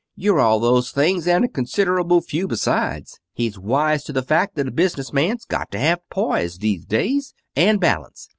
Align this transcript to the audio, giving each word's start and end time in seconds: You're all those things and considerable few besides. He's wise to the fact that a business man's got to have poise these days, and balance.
You're 0.15 0.39
all 0.39 0.59
those 0.59 0.89
things 0.89 1.27
and 1.27 1.53
considerable 1.53 2.21
few 2.21 2.47
besides. 2.47 3.19
He's 3.35 3.59
wise 3.59 4.03
to 4.05 4.11
the 4.11 4.23
fact 4.23 4.55
that 4.55 4.67
a 4.67 4.71
business 4.71 5.13
man's 5.13 5.45
got 5.45 5.69
to 5.73 5.77
have 5.79 5.99
poise 6.09 6.57
these 6.57 6.85
days, 6.85 7.35
and 7.55 7.79
balance. 7.79 8.27